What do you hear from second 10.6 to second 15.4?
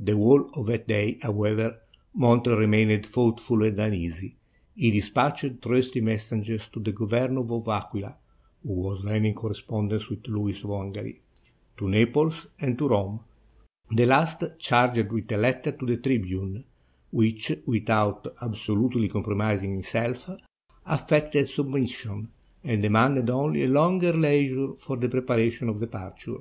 of Hungary), to Naples, and to Rome,— the last charged with a